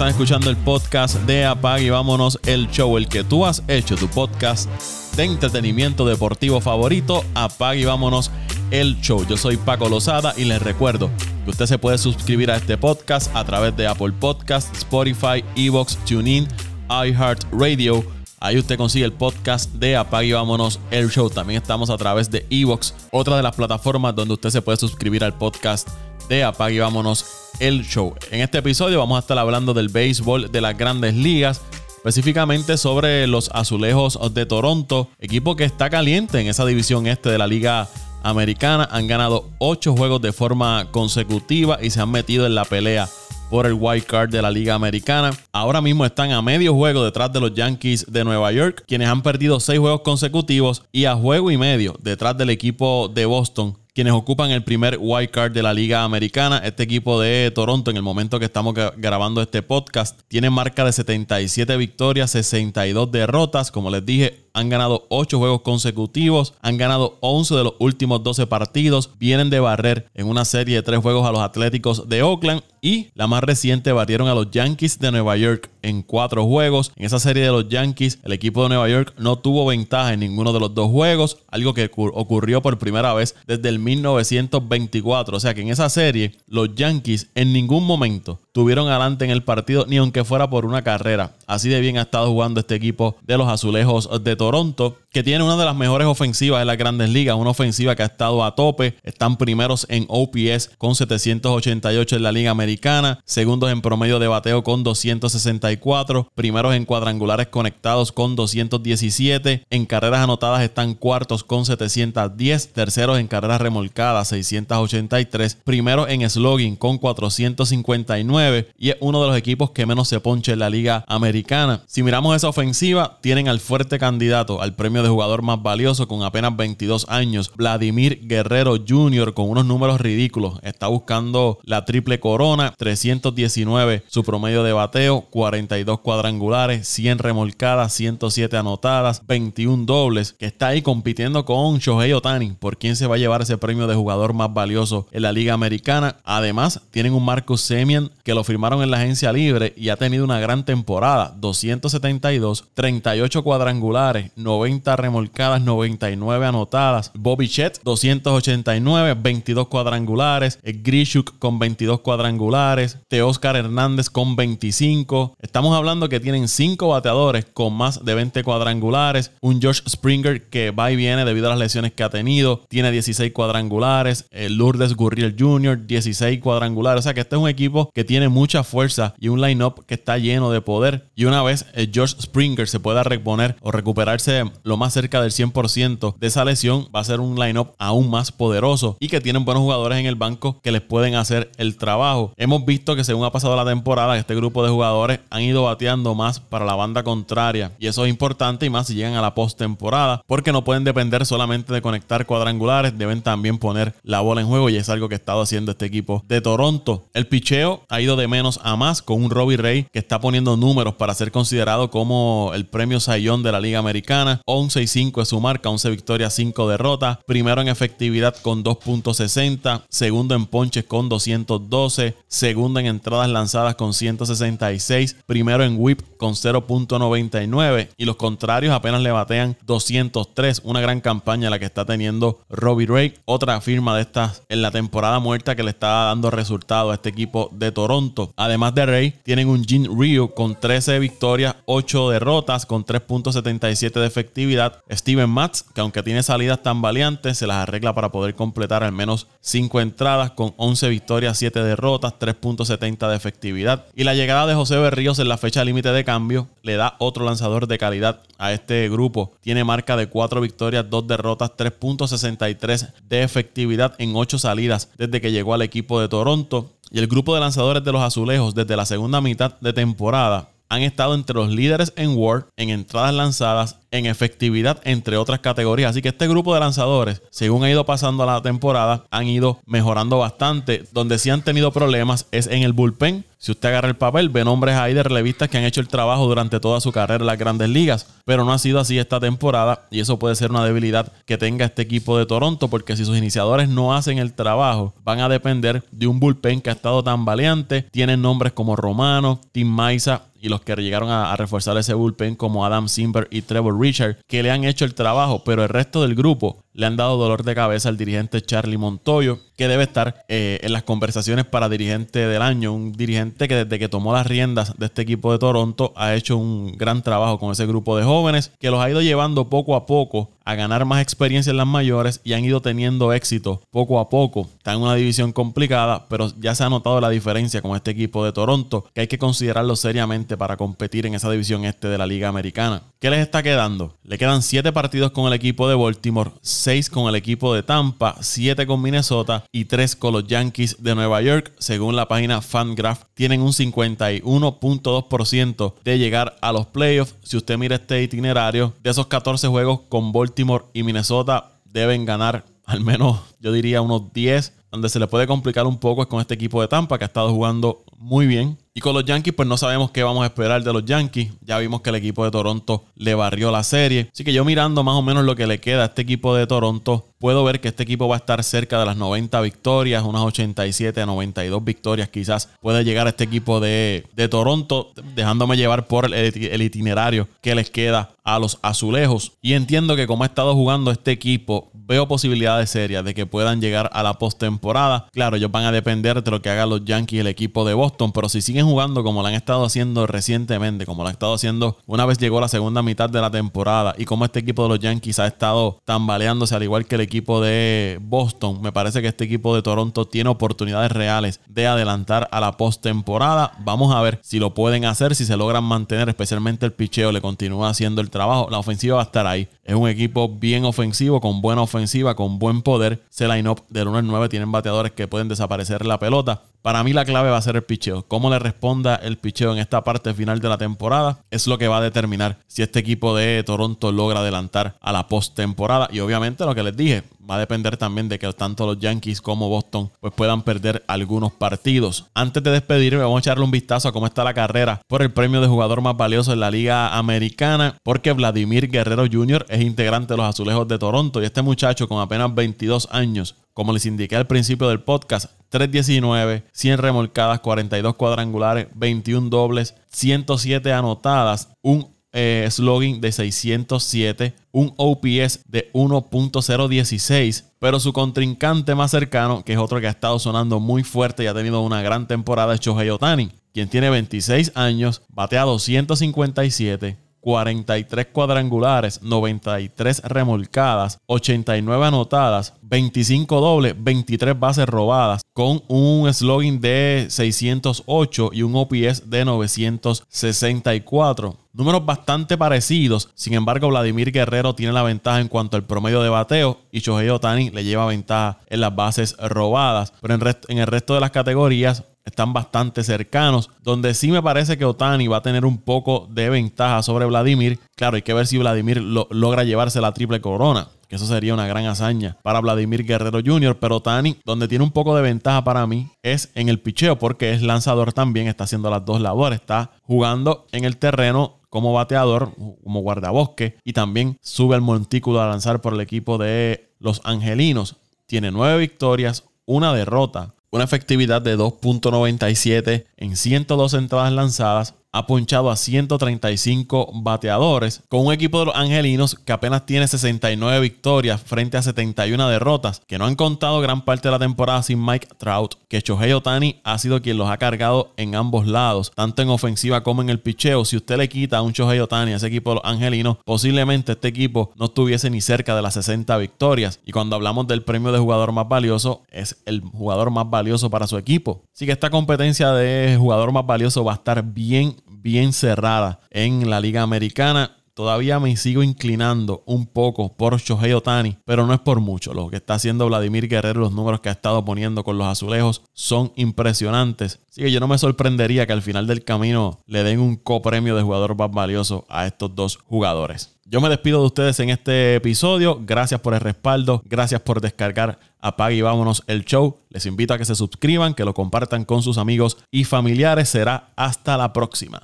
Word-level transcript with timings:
están 0.00 0.08
escuchando 0.12 0.48
el 0.48 0.56
podcast 0.56 1.16
de 1.26 1.44
Apag 1.44 1.82
y 1.82 1.90
vámonos 1.90 2.40
el 2.46 2.70
show, 2.70 2.96
el 2.96 3.06
que 3.06 3.22
tú 3.22 3.44
has 3.44 3.62
hecho, 3.68 3.96
tu 3.96 4.08
podcast 4.08 4.66
de 5.14 5.24
entretenimiento 5.24 6.06
deportivo 6.06 6.62
favorito, 6.62 7.22
Apag 7.34 7.76
y 7.76 7.84
vámonos 7.84 8.30
el 8.70 8.98
show. 9.02 9.26
Yo 9.28 9.36
soy 9.36 9.58
Paco 9.58 9.90
Lozada 9.90 10.32
y 10.38 10.44
les 10.46 10.62
recuerdo 10.62 11.10
que 11.44 11.50
usted 11.50 11.66
se 11.66 11.76
puede 11.76 11.98
suscribir 11.98 12.50
a 12.50 12.56
este 12.56 12.78
podcast 12.78 13.30
a 13.36 13.44
través 13.44 13.76
de 13.76 13.86
Apple 13.86 14.14
Podcast, 14.18 14.74
Spotify, 14.74 15.44
Evox, 15.54 15.98
TuneIn, 16.06 16.48
iHeartRadio. 16.88 18.02
Ahí 18.38 18.56
usted 18.56 18.78
consigue 18.78 19.04
el 19.04 19.12
podcast 19.12 19.70
de 19.74 19.96
Apag 19.96 20.24
y 20.24 20.32
vámonos 20.32 20.80
el 20.90 21.10
show. 21.10 21.28
También 21.28 21.60
estamos 21.60 21.90
a 21.90 21.98
través 21.98 22.30
de 22.30 22.46
Evox, 22.48 22.94
otra 23.10 23.36
de 23.36 23.42
las 23.42 23.54
plataformas 23.54 24.16
donde 24.16 24.32
usted 24.32 24.48
se 24.48 24.62
puede 24.62 24.78
suscribir 24.78 25.22
al 25.24 25.36
podcast 25.36 25.90
de 26.30 26.44
Apag 26.44 26.72
y 26.72 26.78
vámonos 26.78 27.26
el 27.58 27.84
show. 27.84 28.14
En 28.30 28.40
este 28.40 28.58
episodio 28.58 29.00
vamos 29.00 29.16
a 29.16 29.18
estar 29.18 29.36
hablando 29.36 29.74
del 29.74 29.88
béisbol 29.88 30.52
de 30.52 30.60
las 30.60 30.78
grandes 30.78 31.14
ligas, 31.14 31.60
específicamente 31.96 32.78
sobre 32.78 33.26
los 33.26 33.50
azulejos 33.52 34.16
de 34.32 34.46
Toronto, 34.46 35.08
equipo 35.18 35.56
que 35.56 35.64
está 35.64 35.90
caliente 35.90 36.40
en 36.40 36.46
esa 36.46 36.64
división 36.64 37.08
este 37.08 37.30
de 37.30 37.38
la 37.38 37.48
liga 37.48 37.88
americana. 38.22 38.88
Han 38.92 39.08
ganado 39.08 39.50
8 39.58 39.96
juegos 39.96 40.22
de 40.22 40.32
forma 40.32 40.86
consecutiva 40.92 41.78
y 41.82 41.90
se 41.90 42.00
han 42.00 42.12
metido 42.12 42.46
en 42.46 42.54
la 42.54 42.64
pelea 42.64 43.08
por 43.50 43.66
el 43.66 43.74
wild 43.74 44.04
card 44.04 44.30
de 44.30 44.40
la 44.40 44.52
Liga 44.52 44.74
Americana. 44.74 45.32
Ahora 45.50 45.80
mismo 45.80 46.04
están 46.04 46.30
a 46.30 46.40
medio 46.40 46.72
juego 46.74 47.04
detrás 47.04 47.32
de 47.32 47.40
los 47.40 47.52
Yankees 47.54 48.06
de 48.08 48.22
Nueva 48.22 48.52
York, 48.52 48.84
quienes 48.86 49.08
han 49.08 49.22
perdido 49.22 49.58
6 49.58 49.80
juegos 49.80 50.02
consecutivos 50.02 50.84
y 50.92 51.06
a 51.06 51.16
juego 51.16 51.50
y 51.50 51.56
medio 51.56 51.96
detrás 52.00 52.38
del 52.38 52.50
equipo 52.50 53.10
de 53.12 53.26
Boston, 53.26 53.76
quienes 53.94 54.12
ocupan 54.12 54.50
el 54.50 54.62
primer 54.64 54.98
wild 55.00 55.30
card 55.30 55.52
de 55.52 55.62
la 55.62 55.74
Liga 55.74 56.04
Americana. 56.04 56.58
Este 56.64 56.82
equipo 56.82 57.20
de 57.20 57.50
Toronto, 57.50 57.90
en 57.90 57.96
el 57.96 58.02
momento 58.02 58.38
que 58.38 58.44
estamos 58.44 58.74
grabando 58.96 59.42
este 59.42 59.62
podcast, 59.62 60.20
tiene 60.28 60.50
marca 60.50 60.84
de 60.84 60.92
77 60.92 61.76
victorias, 61.76 62.30
62 62.30 63.10
derrotas. 63.10 63.70
Como 63.70 63.90
les 63.90 64.04
dije, 64.04 64.44
han 64.52 64.68
ganado 64.68 65.06
8 65.08 65.38
juegos 65.38 65.62
consecutivos, 65.62 66.54
han 66.60 66.76
ganado 66.76 67.18
11 67.20 67.54
de 67.54 67.64
los 67.64 67.74
últimos 67.78 68.22
12 68.22 68.46
partidos, 68.46 69.10
vienen 69.18 69.50
de 69.50 69.60
barrer 69.60 70.06
en 70.14 70.28
una 70.28 70.44
serie 70.44 70.76
de 70.76 70.82
3 70.82 71.00
juegos 71.00 71.26
a 71.26 71.32
los 71.32 71.40
Atléticos 71.40 72.08
de 72.08 72.22
Oakland 72.22 72.62
y 72.82 73.08
la 73.14 73.26
más 73.26 73.42
reciente 73.42 73.92
barrieron 73.92 74.28
a 74.28 74.34
los 74.34 74.50
Yankees 74.50 74.98
de 74.98 75.12
Nueva 75.12 75.36
York 75.36 75.70
en 75.82 76.02
4 76.02 76.46
juegos. 76.46 76.92
En 76.96 77.06
esa 77.06 77.18
serie 77.18 77.44
de 77.44 77.50
los 77.50 77.68
Yankees, 77.68 78.18
el 78.24 78.32
equipo 78.32 78.62
de 78.62 78.70
Nueva 78.70 78.88
York 78.88 79.14
no 79.18 79.38
tuvo 79.38 79.66
ventaja 79.66 80.12
en 80.12 80.20
ninguno 80.20 80.52
de 80.52 80.60
los 80.60 80.74
dos 80.74 80.90
juegos, 80.90 81.38
algo 81.48 81.74
que 81.74 81.90
ocurrió 81.94 82.62
por 82.62 82.78
primera 82.78 83.12
vez 83.14 83.34
desde 83.46 83.68
el 83.68 83.78
1924. 83.78 85.36
O 85.36 85.40
sea 85.40 85.54
que 85.54 85.62
en 85.62 85.68
esa 85.68 85.88
serie, 85.88 86.32
los 86.46 86.74
Yankees 86.74 87.28
en 87.34 87.52
ningún 87.52 87.86
momento 87.86 88.38
tuvieron 88.52 88.88
adelante 88.88 89.24
en 89.24 89.30
el 89.30 89.42
partido, 89.42 89.86
ni 89.86 89.98
aunque 89.98 90.24
fuera 90.24 90.50
por 90.50 90.64
una 90.64 90.82
carrera. 90.82 91.34
Así 91.46 91.68
de 91.68 91.80
bien 91.80 91.98
ha 91.98 92.02
estado 92.02 92.28
jugando 92.28 92.60
este 92.60 92.74
equipo 92.74 93.16
de 93.22 93.38
los 93.38 93.48
Azulejos 93.48 94.08
de 94.22 94.36
Toronto, 94.40 94.96
que 95.12 95.22
tiene 95.22 95.44
una 95.44 95.56
de 95.56 95.64
las 95.64 95.74
mejores 95.74 96.06
ofensivas 96.06 96.60
de 96.60 96.64
las 96.64 96.78
grandes 96.78 97.10
ligas, 97.10 97.36
una 97.36 97.50
ofensiva 97.50 97.96
que 97.96 98.02
ha 98.02 98.06
estado 98.06 98.44
a 98.44 98.54
tope. 98.54 98.96
Están 99.02 99.36
primeros 99.36 99.86
en 99.88 100.06
OPS 100.08 100.70
con 100.78 100.94
788 100.94 102.16
en 102.16 102.22
la 102.22 102.32
Liga 102.32 102.50
Americana, 102.50 103.20
segundos 103.24 103.70
en 103.70 103.82
promedio 103.82 104.18
de 104.18 104.28
bateo 104.28 104.62
con 104.62 104.84
264, 104.84 106.30
primeros 106.34 106.74
en 106.74 106.84
cuadrangulares 106.84 107.48
conectados 107.48 108.12
con 108.12 108.36
217, 108.36 109.64
en 109.68 109.86
carreras 109.86 110.20
anotadas 110.20 110.62
están 110.62 110.94
cuartos 110.94 111.44
con 111.44 111.64
710, 111.64 112.72
terceros 112.72 113.18
en 113.18 113.26
carreras 113.26 113.60
remolcadas 113.60 114.28
683, 114.28 115.58
primeros 115.64 116.08
en 116.08 116.28
slogging 116.28 116.76
con 116.76 116.98
459 116.98 118.70
y 118.78 118.90
es 118.90 118.96
uno 119.00 119.22
de 119.22 119.28
los 119.28 119.36
equipos 119.36 119.70
que 119.70 119.86
menos 119.86 120.08
se 120.08 120.20
ponche 120.20 120.52
en 120.52 120.60
la 120.60 120.70
Liga 120.70 121.04
Americana. 121.08 121.82
Si 121.86 122.02
miramos 122.02 122.36
esa 122.36 122.48
ofensiva, 122.48 123.18
tienen 123.20 123.48
al 123.48 123.60
fuerte 123.60 123.98
candidato 123.98 124.62
al 124.62 124.74
premio 124.74 124.99
de 125.02 125.08
jugador 125.08 125.42
más 125.42 125.62
valioso 125.62 126.08
con 126.08 126.22
apenas 126.22 126.56
22 126.56 127.06
años, 127.08 127.52
Vladimir 127.56 128.20
Guerrero 128.26 128.76
Jr. 128.86 129.34
con 129.34 129.48
unos 129.48 129.64
números 129.64 130.00
ridículos. 130.00 130.58
Está 130.62 130.86
buscando 130.88 131.58
la 131.64 131.84
triple 131.84 132.20
corona, 132.20 132.74
319 132.76 134.04
su 134.06 134.24
promedio 134.24 134.62
de 134.62 134.72
bateo, 134.72 135.22
42 135.30 136.00
cuadrangulares, 136.00 136.88
100 136.88 137.18
remolcadas, 137.18 137.92
107 137.94 138.56
anotadas, 138.56 139.26
21 139.26 139.84
dobles, 139.84 140.34
que 140.38 140.46
está 140.46 140.68
ahí 140.68 140.82
compitiendo 140.82 141.44
con 141.44 141.78
Shohei 141.78 142.12
Otani 142.12 142.52
por 142.58 142.76
quien 142.76 142.96
se 142.96 143.06
va 143.06 143.16
a 143.16 143.18
llevar 143.18 143.42
ese 143.42 143.58
premio 143.58 143.86
de 143.86 143.94
jugador 143.94 144.34
más 144.34 144.52
valioso 144.52 145.06
en 145.12 145.22
la 145.22 145.32
Liga 145.32 145.54
Americana. 145.54 146.16
Además, 146.24 146.80
tienen 146.90 147.14
un 147.14 147.24
Marcus 147.24 147.60
Semien 147.60 148.10
que 148.22 148.34
lo 148.34 148.44
firmaron 148.44 148.82
en 148.82 148.90
la 148.90 148.98
agencia 148.98 149.32
libre 149.32 149.74
y 149.76 149.88
ha 149.88 149.96
tenido 149.96 150.24
una 150.24 150.40
gran 150.40 150.64
temporada, 150.64 151.34
272, 151.38 152.64
38 152.74 153.42
cuadrangulares, 153.42 154.30
90 154.36 154.89
remolcadas, 154.98 155.62
99 155.62 156.46
anotadas. 156.46 157.12
Bobby 157.14 157.48
Chet, 157.48 157.80
289, 157.84 159.16
22 159.20 159.68
cuadrangulares. 159.68 160.58
Grishuk 160.62 161.38
con 161.38 161.58
22 161.58 162.00
cuadrangulares. 162.00 162.98
Teoscar 163.08 163.56
Hernández 163.56 164.10
con 164.10 164.36
25. 164.36 165.34
Estamos 165.40 165.76
hablando 165.76 166.08
que 166.08 166.20
tienen 166.20 166.48
5 166.48 166.88
bateadores 166.88 167.46
con 167.52 167.74
más 167.74 168.04
de 168.04 168.14
20 168.14 168.42
cuadrangulares. 168.42 169.32
Un 169.40 169.60
George 169.60 169.82
Springer 169.88 170.48
que 170.48 170.70
va 170.70 170.90
y 170.90 170.96
viene 170.96 171.24
debido 171.24 171.46
a 171.46 171.50
las 171.50 171.58
lesiones 171.58 171.92
que 171.92 172.02
ha 172.02 172.10
tenido. 172.10 172.62
Tiene 172.68 172.90
16 172.90 173.32
cuadrangulares. 173.32 174.26
El 174.30 174.56
Lourdes 174.56 174.94
Gurriel 174.94 175.36
Jr., 175.38 175.86
16 175.86 176.40
cuadrangulares. 176.40 177.00
O 177.00 177.02
sea 177.02 177.14
que 177.14 177.20
este 177.20 177.36
es 177.36 177.42
un 177.42 177.48
equipo 177.48 177.90
que 177.94 178.04
tiene 178.04 178.28
mucha 178.28 178.64
fuerza 178.64 179.14
y 179.18 179.28
un 179.28 179.40
line-up 179.40 179.84
que 179.86 179.94
está 179.94 180.18
lleno 180.18 180.50
de 180.50 180.60
poder. 180.60 181.10
Y 181.14 181.24
una 181.24 181.42
vez 181.42 181.66
el 181.74 181.90
George 181.92 182.16
Springer 182.20 182.68
se 182.68 182.80
pueda 182.80 183.02
reponer 183.02 183.56
o 183.60 183.70
recuperarse 183.70 184.44
lo 184.62 184.76
más 184.80 184.94
cerca 184.94 185.22
del 185.22 185.30
100% 185.30 186.16
de 186.18 186.26
esa 186.26 186.44
lesión, 186.44 186.88
va 186.94 187.00
a 187.00 187.04
ser 187.04 187.20
un 187.20 187.38
lineup 187.38 187.74
aún 187.78 188.10
más 188.10 188.32
poderoso 188.32 188.96
y 188.98 189.08
que 189.08 189.20
tienen 189.20 189.44
buenos 189.44 189.62
jugadores 189.62 189.98
en 189.98 190.06
el 190.06 190.16
banco 190.16 190.58
que 190.62 190.72
les 190.72 190.80
pueden 190.80 191.14
hacer 191.14 191.52
el 191.58 191.76
trabajo. 191.76 192.32
Hemos 192.36 192.64
visto 192.64 192.96
que 192.96 193.04
según 193.04 193.24
ha 193.24 193.30
pasado 193.30 193.54
la 193.56 193.64
temporada, 193.64 194.18
este 194.18 194.34
grupo 194.34 194.64
de 194.64 194.70
jugadores 194.70 195.20
han 195.30 195.42
ido 195.42 195.64
bateando 195.64 196.14
más 196.14 196.40
para 196.40 196.64
la 196.64 196.74
banda 196.74 197.02
contraria 197.02 197.72
y 197.78 197.86
eso 197.86 198.04
es 198.04 198.10
importante 198.10 198.66
y 198.66 198.70
más 198.70 198.86
si 198.86 198.94
llegan 198.94 199.14
a 199.14 199.22
la 199.22 199.34
postemporada 199.34 200.22
porque 200.26 200.52
no 200.52 200.64
pueden 200.64 200.84
depender 200.84 201.26
solamente 201.26 201.74
de 201.74 201.82
conectar 201.82 202.24
cuadrangulares, 202.24 202.96
deben 202.96 203.22
también 203.22 203.58
poner 203.58 203.94
la 204.02 204.20
bola 204.20 204.40
en 204.40 204.46
juego 204.46 204.70
y 204.70 204.76
es 204.76 204.88
algo 204.88 205.08
que 205.08 205.14
ha 205.14 205.18
estado 205.18 205.42
haciendo 205.42 205.72
este 205.72 205.86
equipo 205.86 206.24
de 206.26 206.40
Toronto. 206.40 207.04
El 207.12 207.26
picheo 207.26 207.82
ha 207.90 208.00
ido 208.00 208.16
de 208.16 208.28
menos 208.28 208.60
a 208.62 208.76
más 208.76 209.02
con 209.02 209.22
un 209.22 209.30
Robbie 209.30 209.58
Ray 209.58 209.86
que 209.92 209.98
está 209.98 210.20
poniendo 210.20 210.56
números 210.56 210.94
para 210.94 211.14
ser 211.14 211.30
considerado 211.30 211.90
como 211.90 212.52
el 212.54 212.66
premio 212.66 213.00
Sayón 213.00 213.42
de 213.42 213.52
la 213.52 213.60
Liga 213.60 213.78
Americana. 213.78 214.40
11 214.46 214.69
y 214.78 214.86
5 214.86 215.22
es 215.22 215.28
su 215.28 215.40
marca, 215.40 215.70
11 215.70 215.90
victorias, 215.90 216.34
5 216.34 216.68
derrotas. 216.68 217.18
Primero 217.26 217.60
en 217.60 217.68
efectividad 217.68 218.36
con 218.36 218.62
2.60, 218.62 219.82
segundo 219.88 220.34
en 220.34 220.46
ponches 220.46 220.84
con 220.84 221.08
212, 221.08 222.14
segundo 222.28 222.78
en 222.78 222.86
entradas 222.86 223.28
lanzadas 223.28 223.74
con 223.74 223.94
166, 223.94 225.16
primero 225.26 225.64
en 225.64 225.76
whip 225.78 226.02
con 226.18 226.34
0.99 226.34 227.88
y 227.96 228.04
los 228.04 228.16
contrarios 228.16 228.74
apenas 228.74 229.00
le 229.00 229.10
batean 229.10 229.56
203. 229.66 230.60
Una 230.64 230.80
gran 230.80 231.00
campaña 231.00 231.50
la 231.50 231.58
que 231.58 231.64
está 231.64 231.84
teniendo 231.84 232.40
Robbie 232.50 232.86
Ray, 232.86 233.14
otra 233.24 233.60
firma 233.60 233.96
de 233.96 234.02
estas 234.02 234.42
en 234.48 234.62
la 234.62 234.70
temporada 234.70 235.18
muerta 235.18 235.56
que 235.56 235.62
le 235.62 235.70
está 235.70 236.04
dando 236.04 236.30
resultado 236.30 236.90
a 236.90 236.94
este 236.94 237.08
equipo 237.08 237.48
de 237.52 237.72
Toronto. 237.72 238.32
Además 238.36 238.74
de 238.74 238.86
Ray, 238.86 239.14
tienen 239.22 239.48
un 239.48 239.64
Jin 239.64 239.86
Ryu 239.86 240.34
con 240.34 240.58
13 240.58 240.98
victorias, 240.98 241.56
8 241.64 242.10
derrotas, 242.10 242.66
con 242.66 242.84
3.77 242.84 244.00
de 244.00 244.06
efectividad 244.06 244.59
Steven 244.90 245.30
Matz, 245.30 245.64
que 245.74 245.80
aunque 245.80 246.02
tiene 246.02 246.22
salidas 246.22 246.62
tan 246.62 246.82
valientes, 246.82 247.38
se 247.38 247.46
las 247.46 247.58
arregla 247.58 247.94
para 247.94 248.12
poder 248.12 248.34
completar 248.34 248.82
al 248.82 248.92
menos 248.92 249.26
5 249.40 249.80
entradas 249.80 250.32
con 250.32 250.54
11 250.56 250.88
victorias, 250.88 251.38
7 251.38 251.62
derrotas, 251.62 252.14
3.70 252.18 253.08
de 253.08 253.16
efectividad. 253.16 253.86
Y 253.94 254.04
la 254.04 254.14
llegada 254.14 254.46
de 254.46 254.54
José 254.54 254.76
Berríos 254.76 255.18
en 255.18 255.28
la 255.28 255.38
fecha 255.38 255.64
límite 255.64 255.92
de 255.92 256.04
cambio 256.04 256.48
le 256.62 256.76
da 256.76 256.96
otro 256.98 257.24
lanzador 257.24 257.66
de 257.66 257.78
calidad 257.78 258.20
a 258.38 258.52
este 258.52 258.88
grupo. 258.88 259.32
Tiene 259.40 259.64
marca 259.64 259.96
de 259.96 260.08
4 260.08 260.40
victorias, 260.40 260.86
2 260.88 261.06
derrotas, 261.06 261.52
3.63 261.56 262.92
de 263.08 263.22
efectividad 263.22 263.94
en 263.98 264.14
8 264.14 264.38
salidas 264.38 264.88
desde 264.96 265.20
que 265.20 265.32
llegó 265.32 265.54
al 265.54 265.62
equipo 265.62 266.00
de 266.00 266.08
Toronto. 266.08 266.72
Y 266.90 266.98
el 266.98 267.06
grupo 267.06 267.34
de 267.34 267.40
lanzadores 267.40 267.84
de 267.84 267.92
los 267.92 268.02
azulejos 268.02 268.54
desde 268.54 268.76
la 268.76 268.84
segunda 268.84 269.20
mitad 269.20 269.58
de 269.60 269.72
temporada 269.72 270.50
han 270.70 270.82
estado 270.82 271.14
entre 271.14 271.34
los 271.34 271.50
líderes 271.50 271.92
en 271.96 272.16
WAR, 272.16 272.46
en 272.56 272.70
entradas 272.70 273.12
lanzadas, 273.12 273.79
en 273.90 274.06
efectividad, 274.06 274.80
entre 274.84 275.16
otras 275.16 275.40
categorías. 275.40 275.90
Así 275.90 276.02
que 276.02 276.08
este 276.08 276.28
grupo 276.28 276.54
de 276.54 276.60
lanzadores, 276.60 277.22
según 277.30 277.64
ha 277.64 277.70
ido 277.70 277.84
pasando 277.84 278.24
la 278.26 278.42
temporada, 278.42 279.04
han 279.10 279.26
ido 279.26 279.60
mejorando 279.66 280.18
bastante. 280.18 280.84
Donde 280.92 281.18
sí 281.18 281.30
han 281.30 281.42
tenido 281.42 281.72
problemas 281.72 282.26
es 282.30 282.46
en 282.46 282.62
el 282.62 282.72
bullpen. 282.72 283.24
Si 283.38 283.52
usted 283.52 283.70
agarra 283.70 283.88
el 283.88 283.96
papel, 283.96 284.28
ve 284.28 284.44
nombres 284.44 284.76
ahí 284.76 284.92
de 284.92 285.02
relevistas 285.02 285.48
que 285.48 285.56
han 285.56 285.64
hecho 285.64 285.80
el 285.80 285.88
trabajo 285.88 286.26
durante 286.26 286.60
toda 286.60 286.78
su 286.82 286.92
carrera 286.92 287.22
en 287.22 287.26
las 287.26 287.38
grandes 287.38 287.70
ligas, 287.70 288.06
pero 288.26 288.44
no 288.44 288.52
ha 288.52 288.58
sido 288.58 288.78
así 288.78 288.98
esta 288.98 289.18
temporada 289.18 289.86
y 289.90 290.00
eso 290.00 290.18
puede 290.18 290.34
ser 290.34 290.50
una 290.50 290.62
debilidad 290.62 291.10
que 291.24 291.38
tenga 291.38 291.64
este 291.64 291.80
equipo 291.80 292.18
de 292.18 292.26
Toronto 292.26 292.68
porque 292.68 292.98
si 292.98 293.06
sus 293.06 293.16
iniciadores 293.16 293.70
no 293.70 293.94
hacen 293.94 294.18
el 294.18 294.34
trabajo, 294.34 294.92
van 295.04 295.20
a 295.20 295.30
depender 295.30 295.82
de 295.90 296.06
un 296.06 296.20
bullpen 296.20 296.60
que 296.60 296.68
ha 296.68 296.74
estado 296.74 297.02
tan 297.02 297.24
valiente. 297.24 297.86
Tienen 297.90 298.20
nombres 298.20 298.52
como 298.52 298.76
Romano, 298.76 299.40
Tim 299.52 299.68
Maisa 299.68 300.24
y 300.40 300.48
los 300.48 300.62
que 300.62 300.74
llegaron 300.76 301.10
a, 301.10 301.36
reforzar 301.36 301.76
ese 301.76 301.94
bullpen 301.94 302.34
como 302.34 302.64
Adam 302.64 302.88
Simber 302.88 303.28
y 303.30 303.42
Trevor 303.42 303.78
Richard, 303.80 304.18
que 304.26 304.42
le 304.42 304.50
han 304.50 304.64
hecho 304.64 304.84
el 304.84 304.94
trabajo, 304.94 305.42
pero 305.44 305.62
el 305.62 305.68
resto 305.68 306.02
del 306.02 306.14
grupo 306.14 306.64
le 306.72 306.86
han 306.86 306.96
dado 306.96 307.16
dolor 307.16 307.44
de 307.44 307.54
cabeza 307.54 307.88
al 307.88 307.96
dirigente 307.96 308.40
Charlie 308.42 308.78
Montoyo, 308.78 309.38
que 309.56 309.68
debe 309.68 309.84
estar 309.84 310.24
eh, 310.28 310.58
en 310.62 310.72
las 310.72 310.84
conversaciones 310.84 311.44
para 311.44 311.68
dirigente 311.68 312.20
del 312.26 312.42
año. 312.42 312.72
Un 312.72 312.92
dirigente 312.92 313.48
que 313.48 313.64
desde 313.64 313.78
que 313.78 313.88
tomó 313.88 314.12
las 314.12 314.26
riendas 314.26 314.78
de 314.78 314.86
este 314.86 315.02
equipo 315.02 315.32
de 315.32 315.38
Toronto 315.38 315.92
ha 315.96 316.14
hecho 316.14 316.36
un 316.36 316.72
gran 316.78 317.02
trabajo 317.02 317.38
con 317.38 317.52
ese 317.52 317.66
grupo 317.66 317.96
de 317.96 318.04
jóvenes, 318.04 318.52
que 318.58 318.70
los 318.70 318.80
ha 318.80 318.90
ido 318.90 319.02
llevando 319.02 319.48
poco 319.48 319.76
a 319.76 319.86
poco 319.86 320.30
a 320.44 320.54
ganar 320.54 320.84
más 320.84 321.00
experiencia 321.00 321.50
en 321.50 321.58
las 321.58 321.66
mayores 321.66 322.20
y 322.24 322.32
han 322.32 322.44
ido 322.44 322.60
teniendo 322.60 323.12
éxito 323.12 323.60
poco 323.70 324.00
a 324.00 324.08
poco. 324.08 324.48
Está 324.56 324.72
en 324.72 324.80
una 324.80 324.94
división 324.94 325.32
complicada, 325.32 326.06
pero 326.08 326.32
ya 326.38 326.54
se 326.54 326.64
ha 326.64 326.68
notado 326.68 327.00
la 327.00 327.08
diferencia 327.08 327.62
con 327.62 327.76
este 327.76 327.92
equipo 327.92 328.24
de 328.24 328.32
Toronto, 328.32 328.86
que 328.94 329.02
hay 329.02 329.06
que 329.06 329.18
considerarlo 329.18 329.76
seriamente 329.76 330.36
para 330.36 330.56
competir 330.56 331.06
en 331.06 331.14
esa 331.14 331.30
división 331.30 331.64
este 331.64 331.88
de 331.88 331.98
la 331.98 332.06
Liga 332.06 332.28
Americana. 332.28 332.82
¿Qué 332.98 333.10
les 333.10 333.20
está 333.20 333.42
quedando? 333.42 333.94
Le 334.02 334.18
quedan 334.18 334.42
7 334.42 334.72
partidos 334.72 335.12
con 335.12 335.26
el 335.26 335.32
equipo 335.34 335.68
de 335.68 335.74
Baltimore, 335.74 336.32
6 336.60 336.90
con 336.90 337.08
el 337.08 337.14
equipo 337.14 337.54
de 337.54 337.62
Tampa, 337.62 338.16
7 338.20 338.66
con 338.66 338.82
Minnesota 338.82 339.46
y 339.50 339.64
3 339.64 339.96
con 339.96 340.12
los 340.12 340.26
Yankees 340.26 340.76
de 340.78 340.94
Nueva 340.94 341.22
York. 341.22 341.54
Según 341.58 341.96
la 341.96 342.06
página 342.06 342.42
Fangraph, 342.42 343.04
tienen 343.14 343.40
un 343.40 343.52
51.2% 343.52 345.74
de 345.82 345.98
llegar 345.98 346.36
a 346.42 346.52
los 346.52 346.66
playoffs. 346.66 347.14
Si 347.22 347.38
usted 347.38 347.56
mira 347.56 347.76
este 347.76 348.02
itinerario, 348.02 348.74
de 348.82 348.90
esos 348.90 349.06
14 349.06 349.48
juegos 349.48 349.80
con 349.88 350.12
Baltimore 350.12 350.66
y 350.74 350.82
Minnesota, 350.82 351.52
deben 351.64 352.04
ganar 352.04 352.44
al 352.66 352.82
menos, 352.82 353.20
yo 353.40 353.52
diría, 353.52 353.80
unos 353.82 354.12
10 354.12 354.52
donde 354.70 354.88
se 354.88 355.00
le 355.00 355.08
puede 355.08 355.26
complicar 355.26 355.66
un 355.66 355.78
poco 355.78 356.02
es 356.02 356.08
con 356.08 356.20
este 356.20 356.34
equipo 356.34 356.60
de 356.60 356.68
Tampa 356.68 356.98
que 356.98 357.04
ha 357.04 357.06
estado 357.06 357.32
jugando 357.32 357.82
muy 357.98 358.26
bien. 358.26 358.58
Y 358.72 358.80
con 358.80 358.94
los 358.94 359.04
Yankees, 359.04 359.34
pues 359.34 359.48
no 359.48 359.56
sabemos 359.56 359.90
qué 359.90 360.04
vamos 360.04 360.22
a 360.22 360.26
esperar 360.26 360.62
de 360.62 360.72
los 360.72 360.84
Yankees. 360.84 361.32
Ya 361.40 361.58
vimos 361.58 361.80
que 361.80 361.90
el 361.90 361.96
equipo 361.96 362.24
de 362.24 362.30
Toronto 362.30 362.84
le 362.94 363.14
barrió 363.14 363.50
la 363.50 363.64
serie. 363.64 364.08
Así 364.12 364.22
que 364.22 364.32
yo 364.32 364.44
mirando 364.44 364.84
más 364.84 364.94
o 364.94 365.02
menos 365.02 365.24
lo 365.24 365.34
que 365.34 365.48
le 365.48 365.60
queda 365.60 365.82
a 365.82 365.86
este 365.86 366.02
equipo 366.02 366.36
de 366.36 366.46
Toronto, 366.46 367.09
puedo 367.20 367.44
ver 367.44 367.60
que 367.60 367.68
este 367.68 367.82
equipo 367.82 368.08
va 368.08 368.16
a 368.16 368.18
estar 368.18 368.42
cerca 368.42 368.80
de 368.80 368.86
las 368.86 368.96
90 368.96 369.40
victorias, 369.42 370.02
unas 370.02 370.22
87 370.22 371.00
a 371.02 371.06
92 371.06 371.62
victorias 371.62 372.08
quizás 372.08 372.48
puede 372.60 372.82
llegar 372.82 373.06
este 373.06 373.24
equipo 373.24 373.60
de, 373.60 374.04
Toronto, 374.30 374.92
dejándome 375.14 375.56
llevar 375.56 375.86
por 375.86 376.12
el, 376.12 376.62
itinerario 376.62 377.28
que 377.42 377.54
les 377.54 377.70
queda 377.70 378.10
a 378.24 378.38
los 378.38 378.58
azulejos. 378.62 379.32
Y 379.42 379.54
entiendo 379.54 379.96
que 379.96 380.06
como 380.06 380.22
ha 380.22 380.26
estado 380.26 380.54
jugando 380.54 380.90
este 380.90 381.10
equipo, 381.10 381.70
veo 381.74 382.06
posibilidades 382.06 382.70
serias 382.70 383.04
de 383.04 383.14
que 383.14 383.26
puedan 383.26 383.60
llegar 383.60 383.90
a 383.92 384.02
la 384.02 384.14
postemporada. 384.14 385.08
Claro, 385.12 385.36
ellos 385.36 385.50
van 385.50 385.64
a 385.64 385.72
depender 385.72 386.22
de 386.22 386.30
lo 386.30 386.40
que 386.40 386.48
hagan 386.48 386.70
los 386.70 386.84
Yankees 386.84 387.20
el 387.20 387.26
equipo 387.26 387.64
de 387.64 387.74
Boston, 387.74 388.12
pero 388.12 388.28
si 388.28 388.40
siguen 388.40 388.66
jugando 388.66 389.02
como 389.02 389.22
lo 389.22 389.28
han 389.28 389.34
estado 389.34 389.64
haciendo 389.64 390.06
recientemente, 390.06 390.86
como 390.86 391.02
lo 391.02 391.08
han 391.08 391.14
estado 391.14 391.34
haciendo 391.34 391.78
una 391.86 392.06
vez 392.06 392.18
llegó 392.18 392.40
la 392.40 392.48
segunda 392.48 392.82
mitad 392.82 393.10
de 393.10 393.20
la 393.20 393.30
temporada 393.30 393.94
y 393.98 394.04
como 394.04 394.24
este 394.24 394.38
equipo 394.38 394.62
de 394.62 394.68
los 394.68 394.78
Yankees 394.78 395.18
ha 395.18 395.26
estado 395.26 395.80
tambaleándose 395.84 396.54
al 396.54 396.62
igual 396.62 396.86
que 396.86 396.94
el 396.94 397.00
equipo 397.10 397.40
de 397.40 397.98
Boston, 398.00 398.62
me 398.62 398.70
parece 398.70 399.02
que 399.02 399.08
este 399.08 399.24
equipo 399.24 399.54
de 399.54 399.62
Toronto 399.62 400.06
tiene 400.06 400.30
oportunidades 400.30 400.92
reales 400.92 401.40
de 401.48 401.66
adelantar 401.66 402.28
a 402.30 402.40
la 402.40 402.56
postemporada. 402.56 403.52
Vamos 403.58 403.94
a 403.94 404.00
ver 404.00 404.20
si 404.22 404.38
lo 404.38 404.54
pueden 404.54 404.84
hacer, 404.84 405.16
si 405.16 405.26
se 405.26 405.36
logran 405.36 405.64
mantener, 405.64 406.08
especialmente 406.08 406.66
el 406.66 406.72
picheo 406.72 407.10
le 407.10 407.20
continúa 407.20 407.68
haciendo 407.68 408.00
el 408.00 408.10
trabajo. 408.10 408.48
La 408.50 408.58
ofensiva 408.58 408.96
va 408.96 409.02
a 409.02 409.06
estar 409.06 409.26
ahí. 409.26 409.48
Es 409.64 409.74
un 409.74 409.88
equipo 409.88 410.28
bien 410.28 410.64
ofensivo, 410.64 411.20
con 411.20 411.42
buena 411.42 411.62
ofensiva, 411.62 412.14
con 412.14 412.38
buen 412.38 412.62
poder. 412.62 413.02
Se 413.10 413.28
line-up 413.28 413.64
del 413.68 413.88
1 413.88 413.98
al 413.98 414.06
9 414.06 414.28
tienen 414.28 414.52
bateadores 414.52 414.92
que 414.92 415.08
pueden 415.08 415.28
desaparecer 415.28 415.84
la 415.86 415.98
pelota. 415.98 416.42
Para 416.62 416.84
mí 416.84 416.92
la 416.92 417.06
clave 417.06 417.30
va 417.30 417.38
a 417.38 417.42
ser 417.42 417.56
el 417.56 417.62
picheo. 417.62 418.02
Cómo 418.06 418.28
le 418.28 418.38
responda 418.38 418.96
el 418.96 419.16
picheo 419.16 419.52
en 419.52 419.58
esta 419.58 419.82
parte 419.82 420.12
final 420.12 420.40
de 420.40 420.48
la 420.48 420.58
temporada 420.58 421.20
es 421.30 421.46
lo 421.46 421.56
que 421.56 421.68
va 421.68 421.78
a 421.78 421.80
determinar 421.80 422.38
si 422.48 422.62
este 422.62 422.80
equipo 422.80 423.16
de 423.16 423.42
Toronto 423.44 423.92
logra 423.92 424.20
adelantar 424.20 424.76
a 424.80 424.92
la 424.92 425.08
postemporada. 425.08 425.88
Y 425.90 426.00
obviamente 426.00 426.44
lo 426.44 426.54
que 426.54 426.62
les 426.62 426.76
dije, 426.76 426.99
va 427.28 427.36
a 427.36 427.38
depender 427.38 427.76
también 427.76 428.08
de 428.08 428.18
que 428.18 428.32
tanto 428.32 428.66
los 428.66 428.78
Yankees 428.78 429.20
como 429.20 429.48
Boston 429.48 429.90
pues 430.00 430.12
puedan 430.14 430.42
perder 430.42 430.84
algunos 430.86 431.32
partidos. 431.32 432.06
Antes 432.14 432.42
de 432.42 432.50
despedirme, 432.50 433.02
vamos 433.02 433.18
a 433.18 433.20
echarle 433.20 433.44
un 433.44 433.50
vistazo 433.50 433.88
a 433.88 433.92
cómo 433.92 434.06
está 434.06 434.24
la 434.24 434.34
carrera 434.34 434.80
por 434.88 435.02
el 435.02 435.12
premio 435.12 435.40
de 435.40 435.48
jugador 435.48 435.80
más 435.80 435.96
valioso 435.96 436.32
en 436.32 436.40
la 436.40 436.50
Liga 436.50 436.96
Americana, 436.96 437.76
porque 437.82 438.12
Vladimir 438.12 438.70
Guerrero 438.70 439.04
Jr. 439.10 439.46
es 439.48 439.60
integrante 439.60 440.14
de 440.14 440.18
los 440.18 440.26
Azulejos 440.26 440.68
de 440.68 440.78
Toronto 440.78 441.20
y 441.22 441.24
este 441.24 441.42
muchacho 441.42 441.88
con 441.88 442.00
apenas 442.00 442.34
22 442.34 442.88
años 442.90 443.36
como 443.52 443.72
les 443.72 443.84
indiqué 443.84 444.16
al 444.16 444.26
principio 444.26 444.68
del 444.68 444.80
podcast, 444.80 445.32
319, 445.50 446.44
100 446.52 446.78
remolcadas, 446.78 447.40
42 447.40 447.94
cuadrangulares, 447.94 448.68
21 448.74 449.28
dobles, 449.28 449.74
107 449.90 450.72
anotadas, 450.72 451.48
un 451.60 451.88
eh, 452.12 452.46
slogan 452.50 453.00
de 453.00 453.12
607, 453.12 454.34
un 454.52 454.72
OPS 454.76 455.40
de 455.46 455.70
1.016, 455.72 457.44
pero 457.58 457.78
su 457.78 457.92
contrincante 457.92 458.74
más 458.74 458.90
cercano, 458.90 459.44
que 459.44 459.52
es 459.52 459.58
otro 459.58 459.80
que 459.80 459.86
ha 459.86 459.90
estado 459.90 460.18
sonando 460.18 460.60
muy 460.60 460.82
fuerte 460.82 461.24
y 461.24 461.26
ha 461.26 461.34
tenido 461.34 461.60
una 461.60 461.82
gran 461.82 462.08
temporada, 462.08 462.54
es 462.54 462.60
Shohei 462.60 462.90
Otani, 462.90 463.30
quien 463.52 463.68
tiene 463.68 463.90
26 463.90 464.52
años, 464.54 465.02
batea 465.08 465.42
257, 465.42 466.96
43 467.20 468.06
cuadrangulares, 468.06 469.02
93 469.02 470.02
remolcadas, 470.04 470.98
89 471.06 471.86
anotadas, 471.86 472.54
25 472.62 473.40
dobles, 473.40 473.74
23 473.78 474.38
bases 474.38 474.66
robadas, 474.66 475.22
con 475.32 475.62
un 475.68 476.12
slogan 476.12 476.60
de 476.60 477.06
608 477.08 478.30
y 478.32 478.42
un 478.42 478.56
OPS 478.56 479.08
de 479.10 479.24
964. 479.24 481.36
Números 481.52 481.84
bastante 481.84 482.38
parecidos, 482.38 483.08
sin 483.14 483.34
embargo 483.34 483.66
Vladimir 483.68 484.12
Guerrero 484.12 484.54
tiene 484.54 484.72
la 484.72 484.84
ventaja 484.84 485.20
en 485.20 485.26
cuanto 485.26 485.56
al 485.56 485.64
promedio 485.64 486.00
de 486.00 486.08
bateo 486.08 486.60
y 486.70 486.78
Shohei 486.78 487.08
Otani 487.08 487.50
le 487.50 487.64
lleva 487.64 487.86
ventaja 487.86 488.38
en 488.46 488.60
las 488.60 488.76
bases 488.76 489.16
robadas, 489.18 489.92
pero 490.00 490.14
en, 490.14 490.22
en 490.48 490.58
el 490.58 490.68
resto 490.68 490.94
de 490.94 491.00
las 491.00 491.10
categorías 491.10 491.82
están 492.10 492.32
bastante 492.32 492.84
cercanos, 492.84 493.50
donde 493.62 493.94
sí 493.94 494.10
me 494.10 494.22
parece 494.22 494.58
que 494.58 494.64
Otani 494.64 495.08
va 495.08 495.16
a 495.16 495.22
tener 495.22 495.44
un 495.44 495.58
poco 495.58 496.06
de 496.10 496.28
ventaja 496.28 496.82
sobre 496.82 497.06
Vladimir. 497.06 497.58
Claro, 497.76 497.96
hay 497.96 498.02
que 498.02 498.14
ver 498.14 498.26
si 498.26 498.38
Vladimir 498.38 498.82
logra 498.82 499.44
llevarse 499.44 499.80
la 499.80 499.94
triple 499.94 500.20
corona, 500.20 500.68
que 500.88 500.96
eso 500.96 501.06
sería 501.06 501.34
una 501.34 501.46
gran 501.46 501.66
hazaña 501.66 502.16
para 502.22 502.40
Vladimir 502.40 502.84
Guerrero 502.84 503.20
Jr., 503.24 503.58
pero 503.58 503.76
Otani, 503.76 504.16
donde 504.24 504.48
tiene 504.48 504.64
un 504.64 504.72
poco 504.72 504.94
de 504.94 505.02
ventaja 505.02 505.44
para 505.44 505.66
mí, 505.66 505.88
es 506.02 506.30
en 506.34 506.48
el 506.48 506.60
picheo, 506.60 506.98
porque 506.98 507.32
es 507.32 507.42
lanzador 507.42 507.92
también, 507.92 508.26
está 508.26 508.44
haciendo 508.44 508.70
las 508.70 508.84
dos 508.84 509.00
labores, 509.00 509.40
está 509.40 509.70
jugando 509.82 510.46
en 510.52 510.64
el 510.64 510.76
terreno 510.76 511.40
como 511.48 511.72
bateador, 511.72 512.32
como 512.62 512.80
guardabosque, 512.80 513.56
y 513.64 513.72
también 513.72 514.18
sube 514.20 514.54
al 514.54 514.60
montículo 514.60 515.20
a 515.20 515.28
lanzar 515.28 515.60
por 515.60 515.74
el 515.74 515.80
equipo 515.80 516.18
de 516.18 516.74
los 516.78 517.00
Angelinos. 517.04 517.76
Tiene 518.06 518.30
nueve 518.30 518.58
victorias, 518.58 519.24
una 519.46 519.72
derrota, 519.72 520.34
una 520.50 520.64
efectividad 520.64 521.22
de 521.22 521.38
2.97 521.38 522.86
en 522.96 523.16
102 523.16 523.74
entradas 523.74 524.12
lanzadas, 524.12 524.74
ha 524.92 525.06
ponchado 525.06 525.50
a 525.50 525.56
135 525.56 526.90
bateadores 526.94 527.82
con 527.88 528.06
un 528.06 528.12
equipo 528.12 528.40
de 528.40 528.46
los 528.46 528.56
angelinos 528.56 529.14
que 529.14 529.32
apenas 529.32 529.64
tiene 529.64 529.86
69 529.86 530.60
victorias 530.60 531.20
frente 531.22 531.56
a 531.56 531.62
71 531.62 532.28
derrotas, 532.28 532.82
que 532.86 532.98
no 532.98 533.06
han 533.06 533.14
contado 533.14 533.60
gran 533.60 533.84
parte 533.84 534.08
de 534.08 534.12
la 534.12 534.18
temporada 534.18 534.62
sin 534.62 534.84
Mike 534.84 535.08
Trout, 535.18 535.54
que 535.68 535.80
Shohei 535.80 536.12
Otani 536.12 536.60
ha 536.64 536.78
sido 536.78 537.00
quien 537.00 537.18
los 537.18 537.30
ha 537.30 537.38
cargado 537.38 537.92
en 537.96 538.14
ambos 538.14 538.46
lados, 538.46 538.90
tanto 538.94 539.22
en 539.22 539.28
ofensiva 539.28 539.82
como 539.82 540.02
en 540.02 540.10
el 540.10 540.20
picheo. 540.20 540.64
Si 540.64 540.76
usted 540.76 540.96
le 540.96 541.08
quita 541.08 541.38
a 541.38 541.42
un 541.42 541.52
Shohei 541.52 541.78
Otani 541.78 542.12
a 542.12 542.16
ese 542.16 542.26
equipo 542.26 542.50
de 542.50 542.56
los 542.56 542.64
angelinos, 542.64 543.18
posiblemente 543.24 543.92
este 543.92 544.08
equipo 544.08 544.52
no 544.56 544.66
estuviese 544.66 545.08
ni 545.10 545.20
cerca 545.20 545.54
de 545.54 545.62
las 545.62 545.74
60 545.74 546.16
victorias. 546.18 546.80
Y 546.84 546.92
cuando 546.92 547.14
hablamos 547.16 547.46
del 547.46 547.62
premio 547.62 547.92
de 547.92 547.98
jugador 547.98 548.32
más 548.32 548.48
valioso, 548.48 549.02
es 549.10 549.36
el 549.46 549.60
jugador 549.60 550.10
más 550.10 550.28
valioso 550.28 550.68
para 550.68 550.86
su 550.86 550.98
equipo. 550.98 551.42
Así 551.54 551.66
que 551.66 551.72
esta 551.72 551.90
competencia 551.90 552.52
de 552.52 552.96
jugador 552.98 553.32
más 553.32 553.46
valioso 553.46 553.84
va 553.84 553.92
a 553.92 553.96
estar 553.96 554.24
bien 554.24 554.79
bien 555.02 555.32
cerrada 555.32 556.00
en 556.10 556.48
la 556.48 556.60
Liga 556.60 556.82
Americana. 556.82 557.56
Todavía 557.80 558.20
me 558.20 558.36
sigo 558.36 558.62
inclinando 558.62 559.42
un 559.46 559.64
poco 559.64 560.14
por 560.14 560.38
Shohei 560.38 560.74
Otani, 560.74 561.16
pero 561.24 561.46
no 561.46 561.54
es 561.54 561.60
por 561.60 561.80
mucho. 561.80 562.12
Lo 562.12 562.28
que 562.28 562.36
está 562.36 562.52
haciendo 562.52 562.86
Vladimir 562.86 563.26
Guerrero, 563.26 563.60
los 563.60 563.72
números 563.72 564.00
que 564.00 564.10
ha 564.10 564.12
estado 564.12 564.44
poniendo 564.44 564.84
con 564.84 564.98
los 564.98 565.06
azulejos 565.06 565.62
son 565.72 566.12
impresionantes. 566.14 567.20
Así 567.30 567.40
que 567.40 567.50
yo 567.50 567.58
no 567.58 567.68
me 567.68 567.78
sorprendería 567.78 568.46
que 568.46 568.52
al 568.52 568.60
final 568.60 568.86
del 568.86 569.02
camino 569.02 569.60
le 569.66 569.82
den 569.82 569.98
un 569.98 570.16
copremio 570.16 570.76
de 570.76 570.82
jugador 570.82 571.16
más 571.16 571.30
valioso 571.30 571.86
a 571.88 572.06
estos 572.06 572.34
dos 572.34 572.58
jugadores. 572.58 573.34
Yo 573.46 573.62
me 573.62 573.70
despido 573.70 574.00
de 574.00 574.06
ustedes 574.08 574.38
en 574.40 574.50
este 574.50 574.96
episodio. 574.96 575.58
Gracias 575.64 576.02
por 576.02 576.12
el 576.12 576.20
respaldo. 576.20 576.82
Gracias 576.84 577.22
por 577.22 577.40
descargar 577.40 577.98
Apague 578.20 578.56
y 578.56 578.60
vámonos 578.60 579.04
el 579.06 579.24
show. 579.24 579.56
Les 579.70 579.86
invito 579.86 580.12
a 580.12 580.18
que 580.18 580.26
se 580.26 580.34
suscriban, 580.34 580.92
que 580.92 581.06
lo 581.06 581.14
compartan 581.14 581.64
con 581.64 581.82
sus 581.82 581.96
amigos 581.96 582.36
y 582.50 582.64
familiares. 582.64 583.30
Será 583.30 583.70
hasta 583.74 584.18
la 584.18 584.34
próxima. 584.34 584.82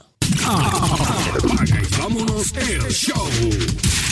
Vámonos 2.08 2.52
el 2.56 2.88
show. 2.92 4.05